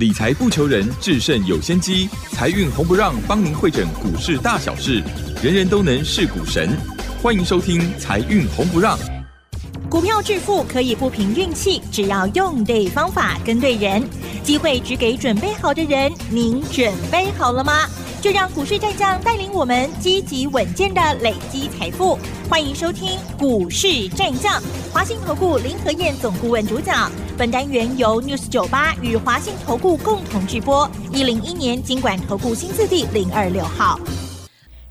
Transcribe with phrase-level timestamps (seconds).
[0.00, 2.08] 理财不求人，制胜有先机。
[2.32, 5.02] 财运红不让，帮您会诊股市大小事，
[5.42, 6.70] 人人都能是股神。
[7.22, 8.98] 欢迎收听《财运红不让》。
[9.90, 14.02] 股票致富可以不凭运气，只要用对方法、跟对人，
[14.42, 16.10] 机会只给准备好的人。
[16.30, 17.86] 您准备好了吗？
[18.22, 22.18] 就让股市战将带领我们积极稳健的累积财富。
[22.48, 24.62] 欢迎收听《股市战将》，
[24.94, 27.12] 华信投顾林和燕总顾问主讲。
[27.40, 30.86] 本单元由 News 九八与华信投顾共同制播。
[31.10, 33.98] 一零一年经管投顾新字第零二六号。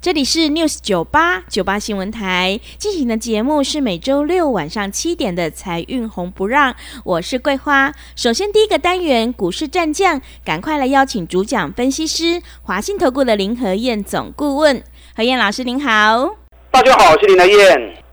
[0.02, 7.94] 这里是 News 九八九八新闻台进行的节目是每周六晚上七点的财运红不让，我是桂花。
[8.16, 14.84] 首先第一个单元股市战将，赶快来邀请主讲分析师华信投顾的林和燕总顾问，
[15.16, 16.36] 何燕老师您好。
[16.72, 18.04] 大家好，我是林和燕。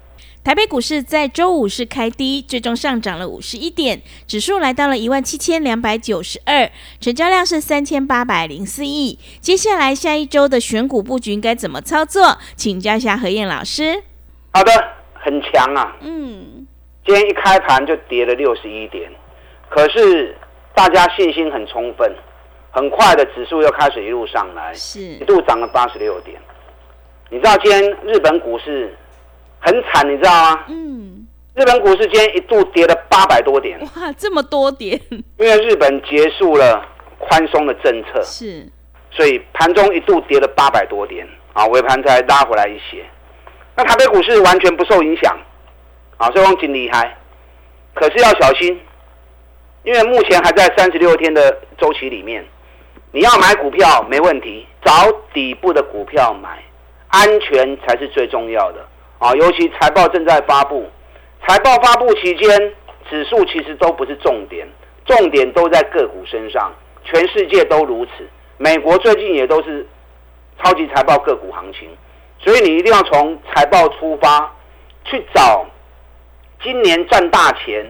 [0.47, 9.19] 台北股市在周五是开低，最终上涨了五十一点，指数来到了一万七千两百九十二，成交量是三千八百零四亿。
[9.41, 12.39] 接下来下一周的选股布局应该怎么操作？
[12.55, 14.05] 请教一下何燕老师。
[14.53, 14.71] 好的，
[15.15, 15.97] 很强啊。
[16.03, 16.65] 嗯，
[17.05, 19.11] 今天一开盘就跌了六十一点，
[19.69, 20.33] 可是
[20.77, 22.09] 大家信心很充分，
[22.71, 26.41] 很快的指数又开始一路上来，是一度涨了八十六点。
[27.31, 28.97] 你知道今天日本股市？
[29.61, 30.65] 很惨，你知道吗？
[30.69, 33.79] 嗯，日本股市今天一度跌了八百多点。
[33.81, 35.01] 哇，这么多点！
[35.11, 36.85] 因为日本结束了
[37.19, 38.69] 宽松的政策，是，
[39.11, 43.05] 所以盘中一度跌了八百多点，啊，尾盘才拉回来一些。
[43.75, 45.37] 那台北股市完全不受影响，
[46.17, 47.17] 啊，所以往紧厉害。
[47.95, 48.81] 可是要小心，
[49.83, 52.45] 因为目前还在三十六天的周期里面，
[53.13, 54.93] 你要买股票没问题，找
[55.33, 56.63] 底部的股票买，
[57.09, 58.86] 安全才是最重要的。
[59.19, 60.87] 啊，尤其财报正在发布，
[61.47, 62.75] 财报发布期间，
[63.09, 64.69] 指数其实都不是重点，
[65.07, 66.71] 重点都在个股身上，
[67.03, 68.13] 全世界都如此。
[68.59, 69.87] 美国最近也都是
[70.63, 71.89] 超级财报个股行情，
[72.39, 74.53] 所以你一定要从财报出发，
[75.05, 75.65] 去找
[76.63, 77.87] 今年赚大钱、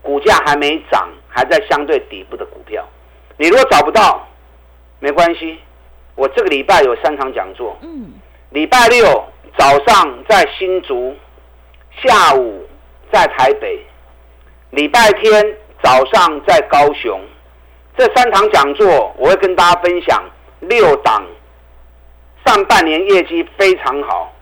[0.00, 2.82] 股价还没涨、还在相对底部的股票。
[3.36, 4.26] 你如果找不到，
[4.98, 5.58] 没关系，
[6.14, 8.12] 我这个礼拜有三场讲座，嗯，
[8.50, 9.24] 礼拜六。
[9.58, 11.14] 早上在新竹，
[12.02, 12.66] 下午
[13.12, 13.78] 在台北，
[14.70, 17.20] 礼拜天早上在高雄，
[17.96, 20.22] 这三场讲座我会跟大家分享
[20.60, 21.24] 六档
[22.46, 24.32] 上半年业绩非常好，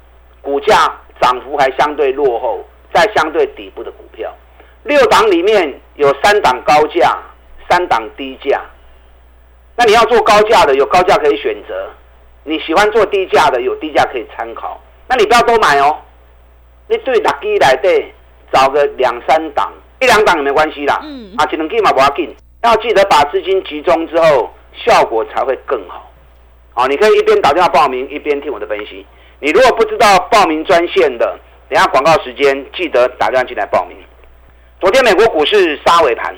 [0.40, 0.74] 股价
[1.20, 4.32] 涨幅还相对落后，在相对底部的股票。
[4.84, 7.16] 六档里面有三档高价，
[7.68, 8.60] 三档低价。
[9.76, 11.74] 那你要做高价的，有高价可以选择；
[12.44, 14.80] 你喜欢做低价的，有低价可以参考。
[15.08, 15.96] 那你不要多买哦，
[16.86, 18.12] 你对六基来对
[18.52, 21.00] 找个两三档，一两档也没关系啦。
[21.02, 26.10] 嗯，啊，只能给嘛不要紧，要记得把资金集中之后，效果才会更好。
[26.74, 29.06] 好，你可以一边打电话报名，一边听我的分析。
[29.40, 33.96] 你如果不知道报名专线的，等下广告时间记得打电话进来报名。
[34.80, 36.36] 昨天美国股市杀尾盘，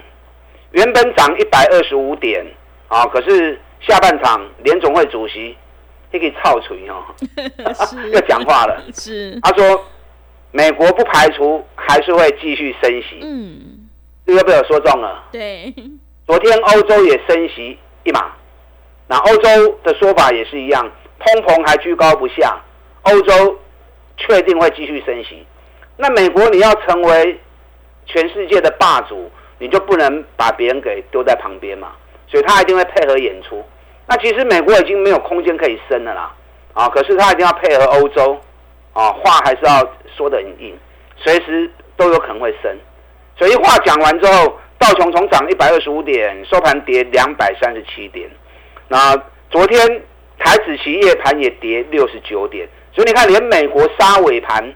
[0.71, 2.47] 原本涨一百二十五点
[2.89, 5.57] 啊，可是下半场联总会主席。
[6.19, 7.05] 可以操锤哦，
[8.13, 8.83] 要讲话了。
[8.93, 9.85] 是，他说
[10.51, 13.21] 美国不排除还是会继续升息。
[13.23, 13.89] 嗯，
[14.27, 15.25] 这个被我说中了。
[15.31, 15.73] 对，
[16.27, 18.33] 昨天欧洲也升息一码，
[19.07, 22.61] 那欧洲的说法也是一样，通膨还居高不下，
[23.03, 23.59] 欧洲
[24.17, 25.47] 确定会继续升息。
[25.97, 27.39] 那美国你要成为
[28.07, 31.93] 全世界的霸主，你就不能把别人给丢在旁边嘛，
[32.27, 33.65] 所以他一定会配合演出。
[34.11, 36.35] 那其实美国已经没有空间可以升了啦，
[36.75, 38.37] 啊，可是他一定要配合欧洲，
[38.93, 40.77] 啊，话还是要说的很硬，
[41.15, 42.77] 随时都有可能会升。
[43.39, 48.29] 所以话讲完之后，道琼从涨一百二十五点，收盘跌两百三十七点。
[48.89, 49.17] 那
[49.49, 50.03] 昨天
[50.39, 54.75] 台子期夜盘也跌六十九点，所以你看，连美国杀尾盘，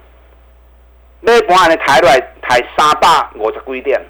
[1.21, 4.01] 那盘的台来台杀霸我的规点，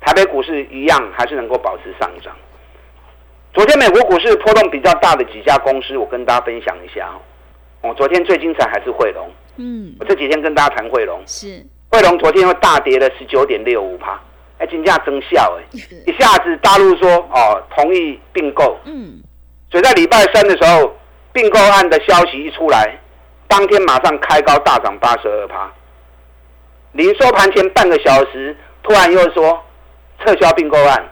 [0.00, 2.34] 台北股市一样还是能够保持上涨。
[3.54, 7.08] 昨天美国股市波动比较大的几家公司，我跟大家分享一下
[7.82, 7.94] 哦。
[7.96, 11.64] 昨天最精彩还是汇龙，嗯，我这几天跟大家谈汇龙，是。
[11.88, 14.20] 汇龙昨天又大跌了十九点六五趴，
[14.58, 15.62] 哎，金价增效哎，
[16.04, 19.22] 一下子大陆说哦同意并购，嗯，
[19.70, 20.92] 所以在礼拜三的时候，
[21.32, 22.98] 并购案的消息一出来，
[23.46, 25.72] 当天马上开高大涨八十二趴，
[26.90, 29.62] 临收盘前半个小时，突然又说
[30.24, 31.08] 撤销并购案。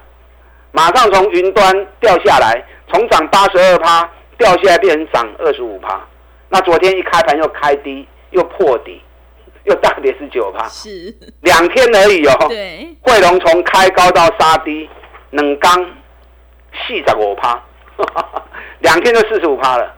[0.73, 6.01] 马上从云端掉下来，从涨八十二趴掉下来变成涨二十五趴。
[6.49, 9.01] 那昨天一开盘又开低，又破底，
[9.65, 10.67] 又大跌十九趴。
[10.69, 12.47] 是两天而已哦。
[12.49, 12.89] 对。
[13.03, 14.89] 汇龙从开高到杀低，
[15.31, 15.73] 冷刚
[16.87, 17.63] 四四十五趴，
[18.81, 19.95] 两天就四十五趴了。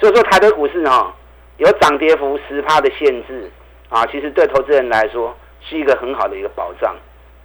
[0.00, 1.14] 所以说台北股市哈
[1.58, 3.50] 有涨跌幅十趴的限制
[3.88, 6.94] 啊，其实对投资人来说是一个很好的一个保障。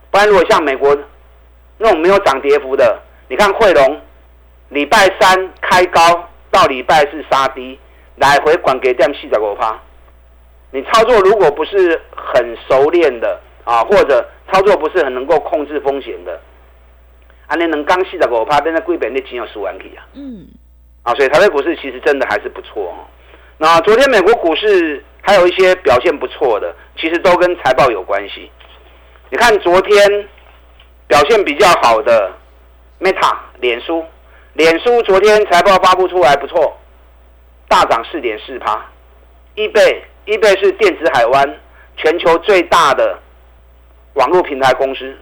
[0.09, 0.97] 不然如果像美国
[1.79, 3.99] 那种没有涨跌幅的，你看汇龙
[4.67, 7.79] 礼拜三开高到礼拜四杀低，
[8.17, 9.79] 来回管给点四十五趴。
[10.71, 16.39] 你操作如果不是很熟练的啊，或者操作不是很能够控制风险的，
[17.47, 20.05] 啊，你能刚四十五趴，变成贵本那钱有十万起啊。
[20.13, 20.47] 嗯。
[21.01, 23.07] 啊，所以台北股市其实真的还是不错哦。
[23.57, 28.51] 那昨天美国股市还有一些表现不错的，其实都跟财报有关系。
[29.29, 30.27] 你看昨天
[31.09, 32.31] 表现比较好的
[33.01, 34.05] Meta 脸书，
[34.53, 36.77] 脸书昨天财报发布出来不错，
[37.67, 38.85] 大涨四点四趴。
[39.55, 41.59] 易贝易贝是电子海湾
[41.97, 43.17] 全球最大的
[44.13, 45.17] 网络平台公司，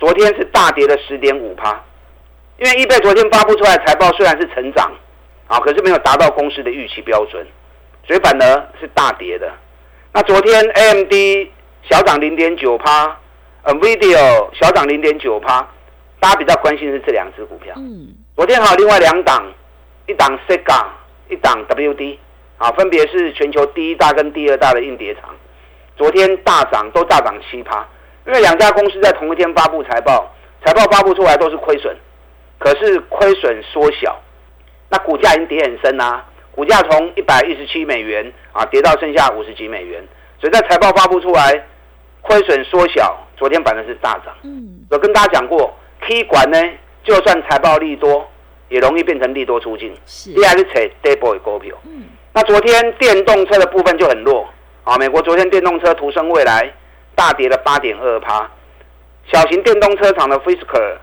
[0.00, 1.80] 昨天是大跌了十点五趴。
[2.58, 4.92] 因为易贝昨天发布出来财报虽然是成长，
[5.46, 7.46] 啊，可是没有达到公司的预期标准，
[8.04, 9.48] 所以反而是大跌的。
[10.12, 11.12] 那昨天 AMD
[11.88, 13.16] 小涨零点九趴，
[13.64, 15.66] 呃，Video 小涨零点九趴，
[16.20, 17.74] 大家比较关心是这两只股票。
[17.78, 18.14] 嗯。
[18.36, 19.42] 昨天还有另外两档，
[20.06, 20.84] 一档 Sega，
[21.30, 22.18] 一档 WD，
[22.58, 25.34] 啊，分别是全球第一大跟第二大的硬碟厂，
[25.96, 27.88] 昨天大涨都大涨七趴，
[28.26, 30.30] 因为两家公司在同一天发布财报，
[30.62, 31.96] 财报发布出来都是亏损。
[32.58, 34.20] 可是亏损缩小，
[34.90, 36.24] 那股价已经跌很深啦。
[36.52, 40.06] 股价从一百一十七美元啊跌到剩下五十几美元，
[40.38, 41.64] 所以在财报发布出来，
[42.20, 43.23] 亏损缩小。
[43.36, 44.34] 昨天反正是大涨。
[44.42, 46.58] 嗯，我跟大家讲过，K 管呢，
[47.02, 48.28] 就算财报利多，
[48.68, 49.94] 也容易变成利多出尽。
[50.06, 51.76] 是，第二是扯 double 股票。
[51.84, 54.48] 嗯，那昨天电动车的部分就很弱
[54.84, 54.96] 啊。
[54.98, 56.72] 美国昨天电动车途胜未来
[57.14, 58.50] 大跌了八点二趴，
[59.32, 60.96] 小型电动车厂的 Fisker。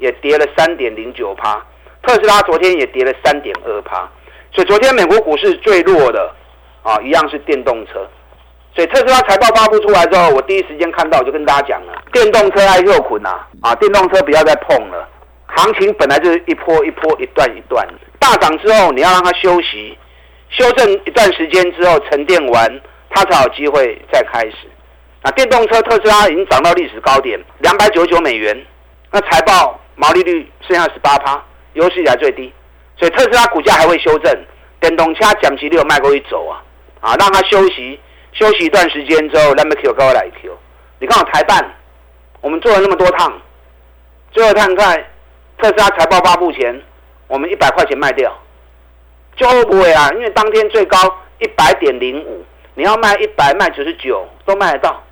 [0.00, 1.60] 也跌了三点零九趴，
[2.04, 4.08] 特斯拉昨天也跌了三点二趴，
[4.52, 6.32] 所以昨天美国股市最弱的
[6.84, 8.08] 啊，一样是电动车。
[8.74, 15.08] 所以特斯拉财报发布出来之后，我第一时间看到，我就跟大家讲了，电动车爱肉捆呐，啊，电动车不要再碰了。
[15.46, 17.86] 行情本来就是一波一波、一段一段，
[18.18, 19.96] 大涨之后你要让它休息，
[20.50, 22.80] 修正一段时间之后沉淀完，
[23.10, 24.56] 它才有机会再开始。
[25.22, 28.56] 啊，电动车特斯拉已经涨到历史高点，两百九十九美元，
[29.10, 29.78] 那财报。
[30.00, 31.42] 毛利率剩下十八趴，
[31.72, 32.52] 有史以来最低，
[32.96, 34.32] 所以特斯拉股价还会修正。
[34.78, 36.62] 电动车讲期六卖过一走啊，
[37.00, 37.98] 啊，让它休息
[38.32, 40.56] 休息一段时间之后，那么 Q 高来 Q。
[41.00, 41.64] 你看我台办，
[42.40, 43.32] 我们做了那么多趟，
[44.32, 44.96] 最后看看
[45.58, 46.82] 特斯拉财报发布前，
[47.26, 48.32] 我们一百块钱卖掉，
[49.36, 50.10] 就会不会啊？
[50.14, 50.98] 因为当天最高
[51.38, 52.44] 一百点零五，
[52.74, 55.02] 你要卖一百卖九十九都卖得到。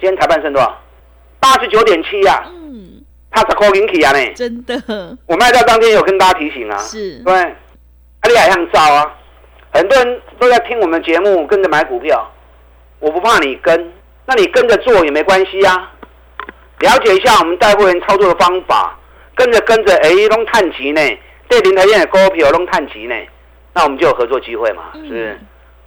[0.00, 0.80] 今天台办剩多少？
[1.38, 2.44] 八十九点七呀。
[3.32, 4.74] 他是扣零起啊呢，真的。
[5.26, 9.16] 我卖掉当天有跟大家提醒啊，是，对，阿里海像造啊，
[9.72, 12.28] 很多人都在听我们节目，跟着买股票，
[13.00, 13.92] 我不怕你跟，
[14.26, 15.90] 那你跟着做也没关系啊。
[16.80, 18.98] 了解一下我们带货员操作的方法，
[19.34, 21.00] 跟着跟着，哎，弄探级呢，
[21.48, 23.14] 对林台燕的股票弄探级呢，
[23.74, 25.38] 那我们就有合作机会嘛，是不是？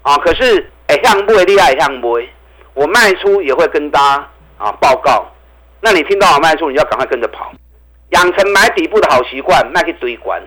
[0.02, 2.30] 啊，可是哎，向不会厉害，向不会，
[2.74, 5.26] 我卖出也会跟大家啊报告。
[5.82, 7.52] 那你听到我卖出，你要赶快跟着跑，
[8.10, 10.42] 养成买底部的好习惯，卖去堆管。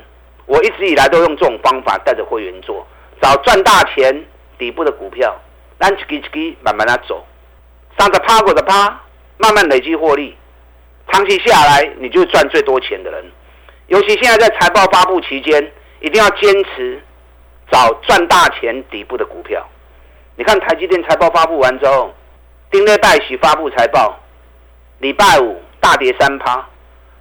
[0.47, 2.87] 我一直以来都用这种方法带着会员做，
[3.21, 4.25] 找赚大钱
[4.59, 5.35] 底部的股票，
[5.79, 7.25] 让一支一支慢慢的走，
[7.99, 9.01] 上着趴过的趴，
[9.39, 10.37] 慢慢累积获利，
[11.11, 13.25] 长期下来你就是赚最多钱的人。
[13.89, 17.01] 尤其现在在财报发布期间，一定要坚持
[17.71, 19.65] 找赚大钱底部的股票。
[20.37, 22.13] 你看台积电财报发布完之后，
[22.71, 24.19] 丁内拜喜发布财报。
[24.99, 26.67] 礼拜五大跌三趴，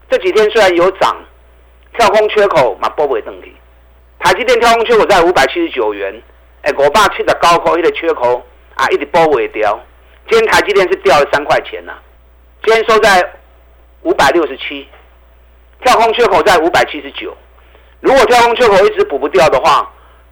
[0.09, 1.15] 这几天虽然有涨，
[1.97, 3.53] 跳空缺口嘛波不会登去。
[4.17, 6.21] 台积电跳空缺口在五百七十九元，
[6.65, 8.43] 哎，我爸七的高空一个缺口
[8.74, 9.79] 啊，一直波尾掉。
[10.27, 11.93] 今天台积电是掉了三块钱呐，
[12.63, 13.24] 今天收在
[14.01, 14.88] 五百六十七，
[15.84, 17.38] 跳空缺口在五百七十九。
[18.00, 19.88] 如果跳空缺口一直补不掉的话，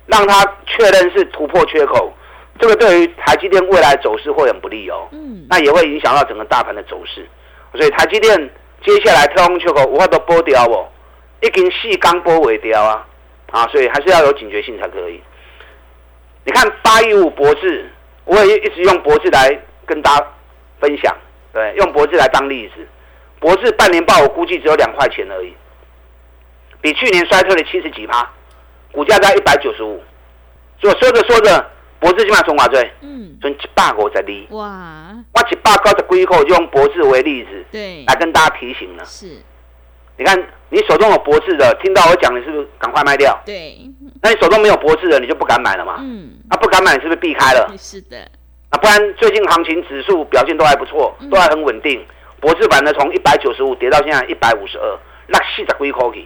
[0.08, 2.12] 让它确认是突破缺口。
[2.60, 7.28] 这个对于台积电未来走势会很不利哦，嗯，那也会影响到整个大盘的走势，
[7.76, 8.50] 所以台积电
[8.84, 10.90] 接下来跳空缺口无法都波掉哦，
[11.42, 13.06] 一根细钢波尾掉啊，
[13.52, 15.22] 啊，所以还是要有警觉性才可以。
[16.46, 17.90] 你看八一五博智，
[18.26, 20.28] 我也一直用博智来跟大家
[20.80, 21.16] 分享，
[21.52, 22.86] 对，用博智来当例子，
[23.40, 25.54] 博智半年报我估计只有两块钱而已，
[26.82, 28.30] 比去年衰退了七十几趴，
[28.92, 30.02] 股价在一百九十五，
[30.80, 31.70] 所以说着说着。
[32.00, 32.92] 博智起码从哪追？
[33.00, 34.58] 嗯，从一百五十二。
[34.58, 35.16] 哇！
[35.32, 39.06] 我一百九十几块就用博智为例子，对，来跟大家提醒了。
[39.06, 39.38] 是，
[40.24, 43.38] 你看你手中有博智的，听到我讲，你是不是赶快卖掉？
[43.46, 43.78] 对。
[44.22, 45.98] 那你手中没有博智的，你就不敢买了嘛？
[46.00, 46.32] 嗯。
[46.50, 47.70] 啊，不敢买，你是不是避开了？
[47.78, 48.18] 是的。
[48.70, 52.02] 啊，不然最近行情指数表现都还不错，都还很稳定。
[52.40, 56.26] 博智版呢，从一百九十五跌到现在一百五十二，那四十几块去。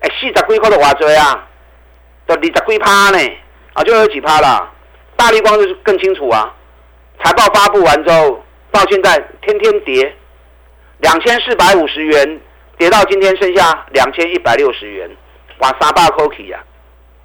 [0.00, 1.46] 哎，四十几块的话多啊，
[2.24, 3.18] 都二十几趴呢，
[3.74, 4.72] 啊，就有几趴了。
[5.14, 6.54] 大力光就是更清楚啊。
[7.22, 10.16] 财报发布完之后，到现在天天跌，
[11.00, 12.40] 两千四百五十元
[12.78, 15.10] 跌到今天剩下两千一百六十元，
[15.58, 16.62] 哇，三百块起呀！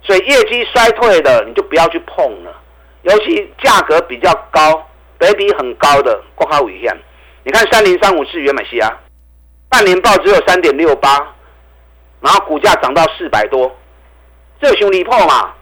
[0.01, 2.55] 所以业绩衰退的你就不要去碰了，
[3.03, 6.96] 尤其价格比较高、倍比很高的国卡危险。
[7.43, 8.89] 你看三零三五是原美西啊，
[9.70, 11.10] 半年报只有三点六八，
[12.22, 13.75] 然后股价涨到四百多，
[14.62, 15.53] 这兄弟破嘛？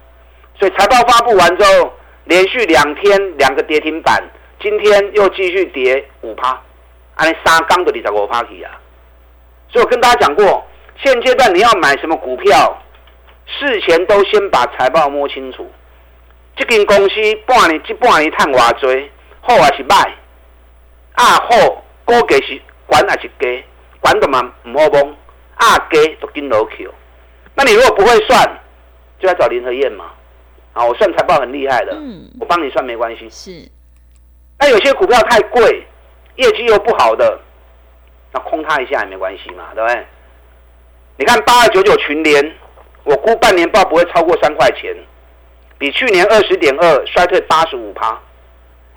[0.59, 1.93] 所以财报发布完之后。
[2.25, 4.23] 连续两天两个跌停板，
[4.61, 6.61] 今天又继续跌五趴，
[7.15, 8.69] 安尼三缸的你十五趴起啊！
[9.71, 10.65] 所以我跟大家讲过，
[11.03, 12.81] 现阶段你要买什么股票，
[13.45, 15.69] 事前都先把财报摸清楚。
[16.55, 19.09] 这间公司半年、这半年赚偌多，
[19.41, 20.09] 好还是歹？
[21.13, 23.63] 啊好，估计是管还是低？
[24.01, 25.15] 管的嘛唔好摸，
[25.55, 26.89] 啊低就跟老去。
[27.55, 28.59] 那你如果不会算，
[29.19, 30.05] 就要找林和燕嘛。
[30.73, 33.29] 啊，我算财报很厉害的，嗯我帮你算没关系。
[33.29, 33.69] 是，
[34.59, 35.85] 那有些股票太贵，
[36.35, 37.39] 业绩又不好的，
[38.31, 40.05] 那空它一下也没关系嘛，对不对？
[41.17, 42.55] 你看八二九九群联，
[43.03, 44.95] 我估半年报不会超过三块钱，
[45.77, 48.17] 比去年二十点二衰退八十五趴。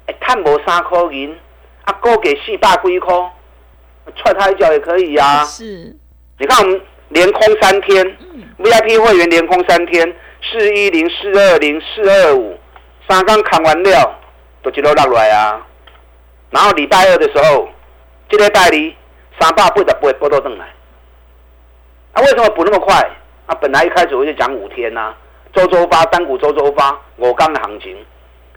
[0.06, 1.36] 哎，探博三颗银，
[1.84, 3.14] 啊，高给四百几块，
[4.16, 5.44] 踹他一脚也可以呀。
[5.44, 5.96] 是，
[6.38, 8.04] 你看我们连空三天
[8.58, 10.14] ，VIP 会员连空三天。
[10.44, 12.58] 四一零、四二零、四二五，
[13.08, 14.12] 三刚砍完料，
[14.60, 15.64] 都一路落来啊。
[16.50, 17.68] 然后礼拜二的时候，
[18.28, 18.96] 这个代理
[19.40, 20.66] 三百八十八波都登来。
[22.12, 22.94] 啊，为什么补那么快？
[23.46, 25.14] 啊，本来一开始我就讲五天呐，
[25.52, 27.96] 周周发单股，周周发五刚的行情。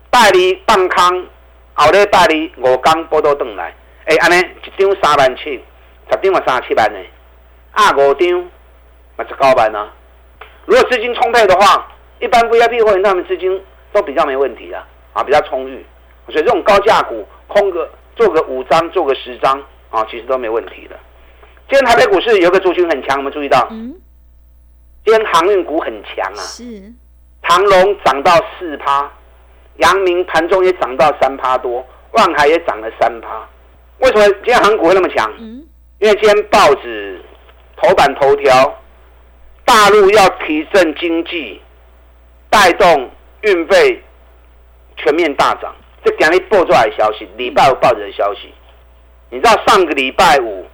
[0.09, 1.25] 代理放空，
[1.73, 3.73] 后日代理五刚波都登来。
[4.05, 5.63] 哎，安尼一张三万七，
[6.09, 6.99] 十张嘛三十七万呢。
[7.71, 8.39] 啊，五张
[9.17, 9.91] 嘛十九万啊。
[10.65, 11.87] 如果资金充沛的话，
[12.19, 15.85] 一般 VIP 会员他们资金都比较没问题啊啊，比较充裕，
[16.27, 19.61] 所以这种高价股空个做个五张做个十张
[19.95, 20.99] 啊，其实都没问题的。
[21.69, 23.95] 今天台北股市有个族群很强，我们注意到，嗯，
[25.05, 26.93] 今天航运股很强啊，是，
[27.43, 29.11] 长隆涨到四趴，
[29.77, 33.47] 阳明盘中也涨到三趴多，万海也涨了三趴。
[33.99, 35.31] 为什么今天航股会那么强？
[35.39, 35.65] 嗯，
[35.99, 37.21] 因为今天报纸
[37.77, 38.81] 头版头条。
[39.67, 41.59] 大陆要提振经济，
[42.51, 43.09] 带动
[43.41, 43.99] 运费
[44.95, 45.75] 全面大涨。
[46.03, 48.53] 这今日报出来消息，礼拜五报纸的消息。
[49.29, 50.65] 你知道上个礼拜五，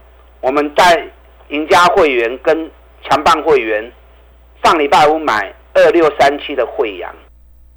[0.41, 1.08] 我们在
[1.50, 2.70] 赢家会员跟
[3.03, 3.91] 强棒会员
[4.63, 7.13] 上礼拜五买二六三七的惠阳，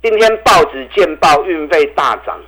[0.02, 2.38] 今天报纸见报运费大涨，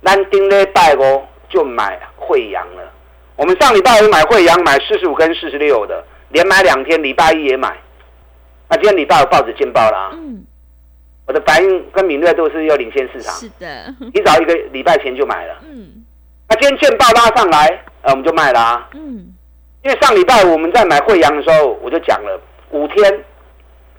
[0.00, 2.92] 那丁礼拜五就买惠阳了。
[3.36, 7.76] 我们上礼拜五买惠阳，买四十五跟四十六的，连买两天，礼拜一也买。
[8.68, 10.44] 那今天礼拜五报纸见报啦，嗯，
[11.26, 15.56] 我的反应跟敏锐度是要领先市场，是的， 你早一个礼拜前就买了，
[16.52, 17.66] 嗯，那今天见报拉上来，
[18.02, 19.32] 呃，我们就卖啦，嗯，
[19.82, 22.38] 因为上礼拜五我们在买惠阳的时候，我就讲了
[22.70, 23.24] 五天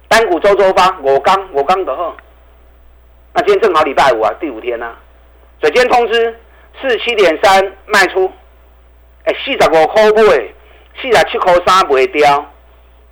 [0.07, 2.15] 单股周周发，我刚我刚的呵，
[3.33, 4.93] 那今天正好礼拜五啊，第五天呢，
[5.59, 6.39] 所以今天通知
[6.81, 8.31] 四七点三卖出，
[9.23, 10.53] 哎，四十五块买，
[11.01, 12.45] 四十七块三卖掉。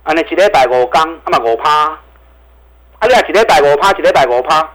[0.04, 2.00] 安尼一礼拜五刚，啊嘛五趴，啊
[3.08, 4.68] 你啊一礼拜五趴，一礼拜五趴，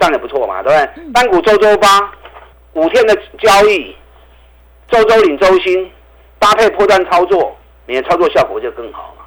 [0.00, 1.12] 这样也不错嘛，对不对？
[1.12, 2.12] 单股周周发，
[2.74, 3.94] 五天的交易，
[4.88, 5.90] 周周领周薪，
[6.38, 9.24] 搭配破断操作，你的操作效果就更好嘛。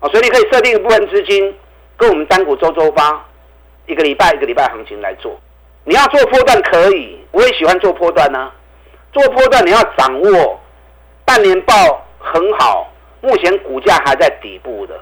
[0.00, 1.54] 啊，所以你可以设定一部分资金，
[1.96, 3.24] 跟我们单股周周发，
[3.86, 5.38] 一个礼拜一个礼拜行情来做。
[5.84, 8.50] 你要做破断可以，我也喜欢做破断呢。
[9.12, 10.60] 做破断你要掌握
[11.24, 11.74] 半年报
[12.18, 12.88] 很好。
[13.20, 15.00] 目前股价还在底部的，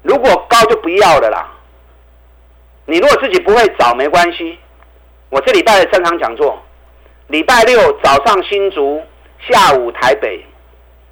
[0.00, 1.52] 如果高就不要了啦。
[2.86, 4.58] 你如果自己不会找没关系，
[5.28, 6.58] 我这礼拜的正常讲座，
[7.28, 9.02] 礼拜六早上新竹，
[9.48, 10.44] 下午台北，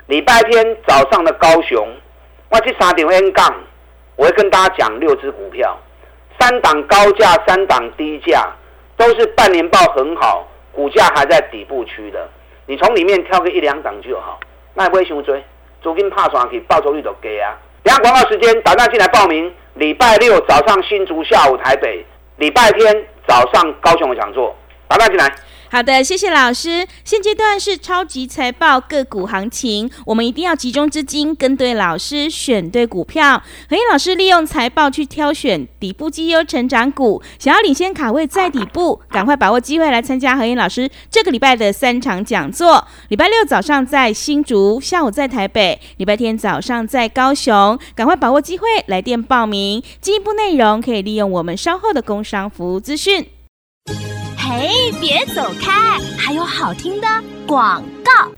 [0.06, 1.88] 礼拜天早上的高雄，
[2.50, 3.52] 我去三点 N 杠，
[4.14, 5.76] 我会跟大家讲六只股票，
[6.38, 8.46] 三档高价，三档低价，
[8.96, 12.28] 都是半年报很好，股价还在底部区的，
[12.66, 14.38] 你从里面挑个一两档就好，
[14.74, 15.42] 那不会熊追。
[15.82, 17.58] 租金怕上去，报酬率都给啊！
[17.82, 19.52] 等下广告时间，打电进来报名。
[19.74, 22.02] 礼拜六早上新竹，下午台北；
[22.36, 24.56] 礼拜天早上高雄的讲座，
[24.86, 25.26] 打电进来。
[25.74, 26.86] 好的，谢谢老师。
[27.02, 33.42] 现阶段是超级财报个股行情，我们一定要集中资金，跟对老师，选对股票。
[33.68, 42.86] 何燕老师利用财报去挑选底部绩优成长股，想要领先卡位在底部，赶快把握机会来参加何燕老师这个礼拜的三场讲座。
[43.08, 49.82] 礼拜六早上在新竹，下午在台北，礼拜天早上在高雄，赶快把握机会来电报名。
[50.00, 53.26] 进一步内容可以利用我们稍后的工商服务资讯。
[54.56, 54.70] 哎，
[55.00, 55.98] 别走开！
[56.16, 57.08] 还有好听的
[57.44, 58.30] 广告。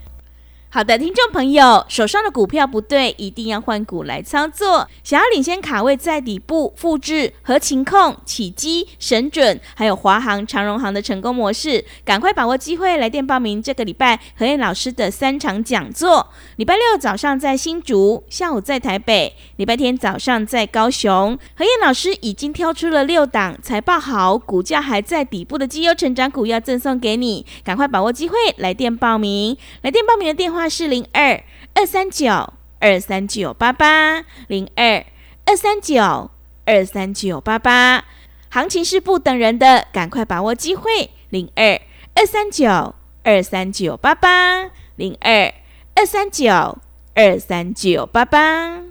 [0.69, 4.85] 好的，听众朋友，手上的股票不对，一定要换股来操作。
[5.01, 16.27] 想要领先卡位在底部，复制和情控、起基、神准，还有华航、长荣航的成功模式，赶快把握机会，来电报名这个礼拜何燕老师的三场讲座。
[16.57, 21.39] 礼拜六早上在新竹，下午在台北，礼拜天早上在高雄。
[21.55, 29.57] 何燕老师已经挑出了六档财报好、股价还在底部的绩优成长股，要赠送给你，赶快把握机会，来电报名。
[29.81, 30.56] 来电报名的电话。
[30.57, 31.43] 话是零二
[31.75, 35.05] 二三九二三九八八零二
[35.45, 36.31] 二三九
[36.65, 38.05] 二三九八八，
[38.49, 41.11] 行情是不等人的，赶快把握机会。
[41.29, 41.79] 零二
[42.15, 45.53] 二三九二三九八八零二
[45.93, 46.79] 二三九
[47.13, 48.81] 二三九八八。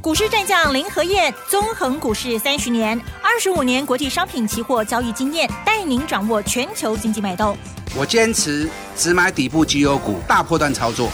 [0.00, 7.56] 股市战将林和燕，纵横股市三十年，二十五年国际商品期货交易经验，带您掌握全球经济脉动。
[7.94, 11.10] 我坚持只买底部绩优股，大破段操作。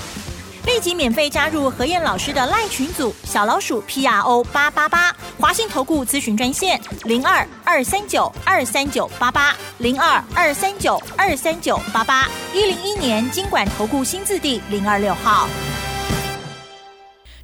[0.64, 15.48] 立即免费加入何燕老师的赖群组，小老鼠 P R O 八八八，华信投顾咨询专线零二二三九二三九八八零二二三九二三九八八，一零一年经管投顾新字第零二六号。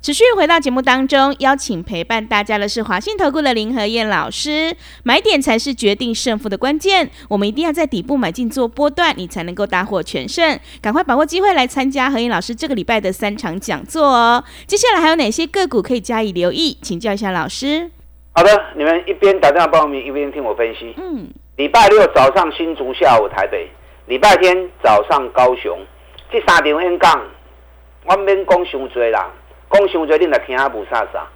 [0.05, 4.77] 持续回到节目当中，邀请陪伴大家的是华信投顾的林和燕老师。
[5.03, 10.61] 买点才是决定胜负的关键，我们一定要在底部买进做波段，你才能够大获全胜。
[10.83, 14.45] 赶快把握机会来参加何燕老师这个礼拜的三场讲座哦。
[14.67, 16.77] 接下来还有哪些个股可以加以留意？
[16.83, 17.91] 请教一下老师。
[18.33, 20.93] 好的，你们一边打电话报名，一边听我分析。
[20.99, 23.71] 嗯，礼拜六早上新竹，下午台北；
[24.05, 25.79] 礼拜天早上高雄。
[26.31, 27.23] 这三场演讲，
[28.05, 29.33] 我免讲伤多啦。
[29.77, 31.27] 公熊决定的听阿补啥啥，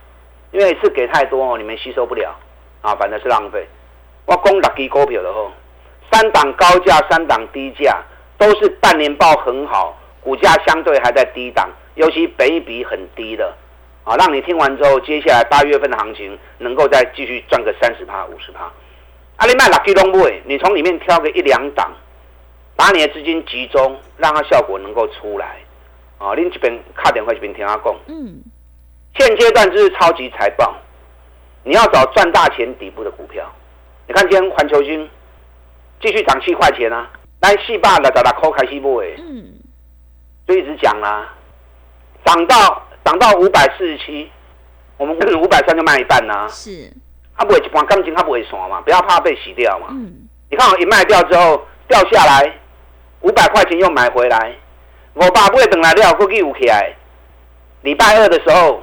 [0.53, 2.33] 因为一次给太多哦，你们吸收不了
[2.83, 3.67] 啊，反正是浪费。
[4.27, 5.51] 我公六支股票的后，
[6.13, 8.01] 三档高价，三档低价，
[8.39, 13.53] 都是半年报很好，股价相对还在低档，尤其北比很低的
[14.05, 18.71] 啊，让你听完之后，接下来八月份的行情能够再继续赚个三十趴、五十趴。
[19.39, 21.91] 阿里卖六支拢买，你从里面挑个一两档，
[22.77, 25.57] 把你的资金集中，让它效果能够出来。
[26.19, 27.95] 啊，另一边卡电话这边听他讲。
[28.09, 28.43] 嗯，
[29.17, 30.75] 现阶段就是超级财报，
[31.63, 33.45] 你要找赚大钱底部的股票。
[34.07, 35.09] 你看今天环球金
[36.01, 37.09] 继续涨七块钱啊，
[37.41, 39.15] 来四百的找他扣开西部诶。
[39.19, 39.55] 嗯，
[40.47, 41.33] 就一直讲啦，
[42.25, 44.31] 涨到涨到五百四十七，
[44.97, 46.49] 我们五百三就卖一半啦。
[46.49, 46.93] 是，
[47.37, 49.87] 他不会一半感情，他不会爽嘛，不要怕被洗掉嘛。
[49.91, 52.59] 嗯，你看我一卖掉之后掉下来
[53.21, 54.57] 五百块钱又买回来。
[55.21, 56.95] 我爸不会等来了，估计有起来。
[57.83, 58.81] 礼拜二的时候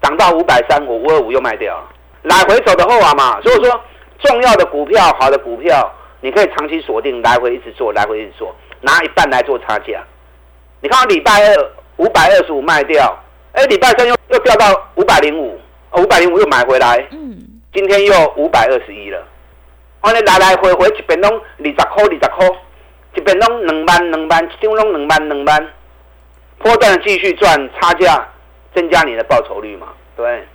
[0.00, 1.78] 涨到五百三，我五二五又卖掉，
[2.22, 3.38] 来回走的后啊嘛。
[3.42, 3.80] 所以说，
[4.18, 10.02] 重要的股票、好的股票，你可以长期锁定，来回一直做，来回一直做，拿一半来做差价。
[10.80, 13.14] 你看，礼拜二五百二十五卖掉，
[13.52, 15.60] 哎，礼拜三又又掉到五百零五，
[15.98, 17.06] 五百零五又买回来。
[17.10, 17.36] 嗯，
[17.74, 19.22] 今天又五百二十一了。
[20.00, 22.58] 我呢来来回回一边拢二十块，二十块。
[23.14, 25.68] 一边拢两万两万，一张拢两万两万，
[26.58, 28.28] 波段继续赚差价，
[28.74, 29.88] 增加你的报酬率嘛？
[30.16, 30.46] 对，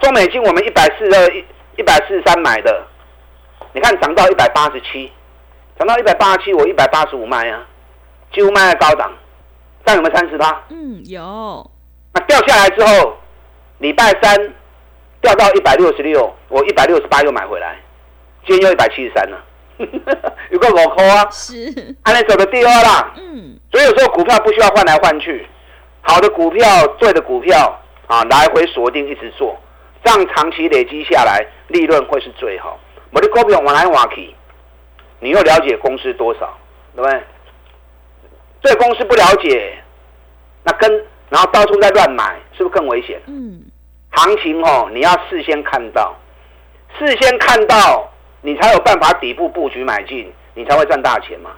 [0.00, 1.44] 中美金我们一百四二一
[1.76, 2.86] 一百四十三买的，
[3.72, 5.10] 你看涨到一百八十七，
[5.78, 7.66] 涨到一百八十七，我一百八十五卖啊，
[8.32, 9.12] 几乎卖在高档，
[9.84, 10.62] 但有没有三十趴？
[10.68, 11.70] 嗯，有。
[12.12, 13.16] 那掉下来之后，
[13.78, 14.54] 礼拜三
[15.20, 17.78] 掉到一百六十六，我一百六十八又买回来，
[18.46, 19.38] 今天又一百七十三了。
[20.50, 21.54] 有个五块啊，是，
[22.02, 23.12] 安尼走的第二啦。
[23.16, 25.46] 嗯，所以有时候股票不需要换来换去，
[26.02, 29.56] 好的股票、对的股票啊，来回锁定一直做，
[30.04, 32.78] 这样长期累积下来，利润会是最好。
[33.12, 34.34] 我的股票往来往去，
[35.18, 36.58] 你又了解公司多少，
[36.94, 37.22] 对不对？
[38.62, 39.78] 对公司不了解，
[40.64, 40.90] 那跟
[41.30, 43.20] 然后到处在乱买，是不是更危险？
[43.26, 43.62] 嗯，
[44.10, 46.14] 行情哦，你要事先看到，
[46.98, 48.09] 事先看到。
[48.42, 51.50] 你才有办法底部布局买进，你才会赚大钱嘛。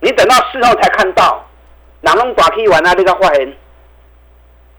[0.00, 1.44] 你等到事后才看到，
[2.00, 2.94] 哪能打 K 完啊？
[2.94, 3.54] 这个坏人，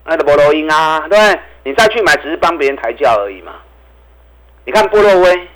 [0.06, 1.40] 那个菠萝音啊，对不对？
[1.66, 3.54] 你再去买，只是帮别人抬轿而已嘛。
[4.66, 5.48] 你看波洛威，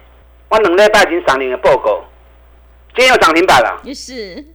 [0.49, 2.03] 我两礼拜已经上年的报告，
[2.95, 4.45] 今天又涨停板了，也是，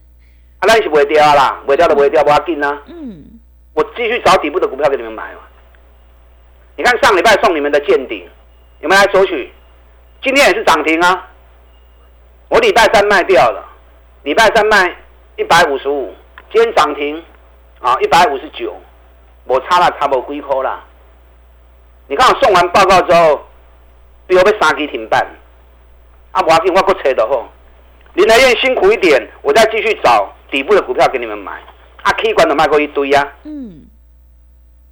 [0.59, 2.81] 啊，那是不会掉啦，不会掉就不会掉，不要紧啊。
[2.87, 3.39] 嗯，
[3.73, 5.41] 我继续找底部的股票给你们买嘛。
[6.75, 8.27] 你看上礼拜送你们的见顶，
[8.79, 9.51] 有没有来索取？
[10.23, 11.29] 今天也是涨停啊。
[12.49, 13.63] 我礼拜三卖掉了，
[14.23, 14.95] 礼拜三卖
[15.35, 16.13] 一百五十五，
[16.51, 17.21] 今天涨停
[17.81, 18.73] 啊一百五十九，
[19.45, 20.83] 我差了差不多几块啦。
[22.07, 23.45] 你看我送完报告之后，
[24.27, 25.25] 比我被三支停办，
[26.31, 27.45] 啊，我紧，我搁找的吼。
[28.13, 31.53] 林德燕辛苦一点，我再继续找底部的股票给你们买。
[32.03, 33.87] 啊，K 管都卖过一堆呀、嗯，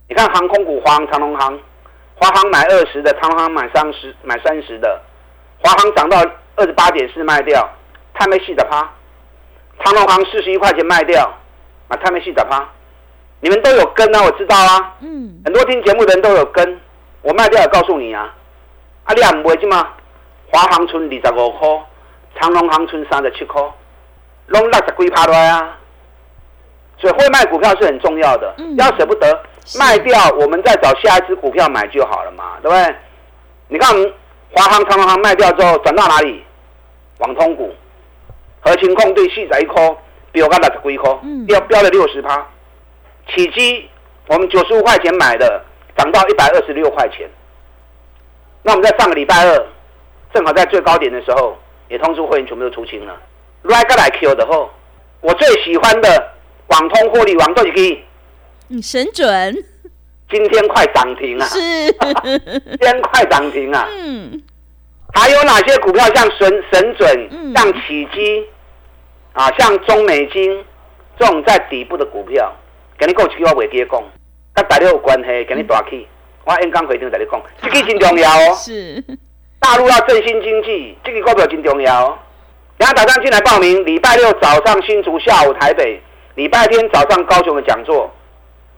[0.08, 1.60] 你看航空股，华航、长龙航，
[2.16, 5.02] 华航买二十的，长隆航买三十，买三十的，
[5.62, 6.18] 华航涨到
[6.56, 7.68] 二十八点四卖掉，
[8.14, 8.90] 太没戏的趴。
[9.84, 11.32] 长龙航四十一块钱卖掉，
[11.88, 12.64] 啊，太没戏的趴。
[13.40, 16.80] 你们都有跟啊，我知道啊，嗯，很多听节目的人都有跟，
[17.22, 18.34] 我卖掉也告诉你啊。
[19.04, 19.88] 啊，你也唔会啫嘛？
[20.52, 21.68] 华航存二十五块，
[22.40, 23.62] 长隆航存三十七块，
[24.48, 25.78] 拢六十几趴落来啊。
[27.00, 29.44] 所以会卖股票是很重要的，嗯要舍不得
[29.80, 32.96] 卖掉，我们再找下一只股票买就好了嘛，对不对？
[33.70, 34.14] 你看我们
[34.54, 36.44] 华航、长隆航卖掉之后，转到哪里？
[37.20, 37.72] 网通股，
[38.60, 39.96] 核情控对四十一颗，
[40.32, 42.48] 比我刚六十几块嗯，飙飙了六十趴。
[43.34, 43.88] 起基
[44.28, 45.64] 我们九十五块钱买的，
[45.96, 47.30] 涨到一百二十六块钱。
[48.64, 49.66] 那我们在上个礼拜二，
[50.34, 51.58] 正好在最高点的时候，
[51.90, 53.16] 也通知会员全部都出清了。
[53.62, 54.70] 来个来 Q 的后，
[55.22, 56.34] 我最喜欢的
[56.68, 58.02] 网通获利网做一个，
[58.70, 59.56] 嗯，神准，
[60.32, 61.46] 今天快涨停啊！
[61.46, 61.60] 是，
[61.92, 63.88] 今天快涨停啊！
[63.92, 64.42] 嗯，
[65.14, 68.48] 还有哪些股票像神神准、嗯像起基
[69.34, 70.64] 啊、像中美金
[71.20, 72.52] 这种在底部的股票，
[72.98, 74.04] 跟你讲一句我袂记得讲，
[74.54, 76.08] 跟大家有关系，跟你大起。
[76.44, 78.54] 我演讲会场跟你讲， 这个真重要哦。
[78.56, 79.04] 是，
[79.60, 82.18] 大陆要振兴经济，这个股票真重要哦。
[82.78, 86.02] 等下打算进来报名，礼拜六早上新竹，下午台北，
[86.36, 88.12] 礼拜天早上高雄的讲座，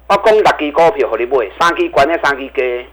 [0.07, 2.85] 我讲六支股票互你买，三支悬的三支低，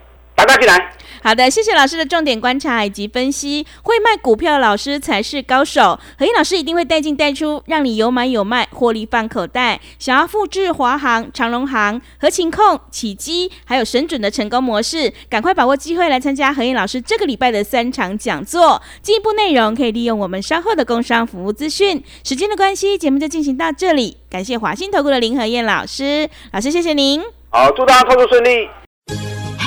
[0.57, 0.93] 进来。
[1.23, 3.67] 好的，谢谢老师的重点观察以及分析。
[3.83, 9.79] 会卖股票的老师才是高手，何燕老师一定会带进带出，让你有买有卖，获利放口袋。
[9.99, 18.81] 想要复制华航、长隆航、合情控、起基还有神准的成功模式，赶快把握机会来参加何燕老师这个礼拜的三场讲座。
[19.03, 22.03] 进一步内容可以利用我们稍后的工商服务资讯。
[22.25, 24.17] 时间的关系，节目就进行到这里。
[24.31, 27.21] 感谢华信投顾的林何燕老师，老师谢谢您。
[27.51, 28.80] 好，祝大家操作顺利。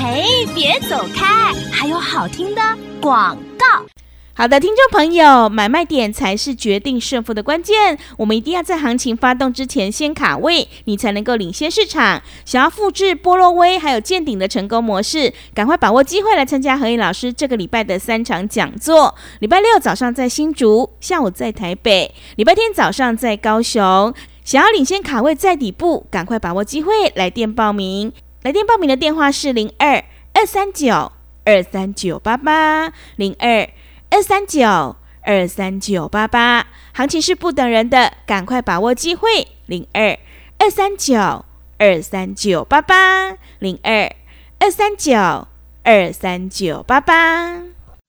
[0.05, 2.61] 嘿，别走开，还有好听的
[2.99, 3.65] 广告。
[4.33, 7.97] 好的，听众朋友，买卖点才是决定胜负的关键。
[8.17, 12.21] 我们一定要在行情发动之前先卡位，你才能够领先市场。
[12.43, 19.15] 想要复制波洛威还有见顶的成功模式，赶快把握机会来参加何颖老师这个礼拜的三场讲座。
[19.39, 24.13] 礼拜六早上在新竹，下午在台北，礼拜天早上在高雄。
[24.43, 28.11] 想要领先卡位在底部，赶快把握机会，来电报名。
[28.43, 30.03] 来电报名的电话是零二
[30.33, 31.13] 二三九
[31.45, 33.69] 二三九八八零二。
[34.09, 39.47] 二三九二三九八八，行情是不等人的，赶快把握机会。
[39.65, 40.19] 零二
[40.59, 41.45] 二三九
[41.79, 44.13] 二三九八八，零二
[44.59, 45.47] 二三九
[45.83, 47.72] 二三九八八。